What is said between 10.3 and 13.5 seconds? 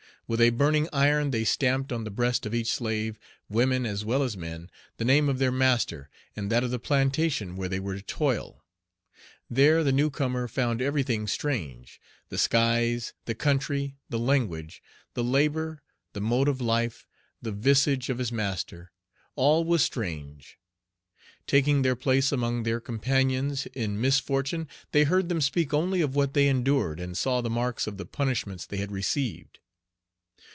found everything strange, the skies, the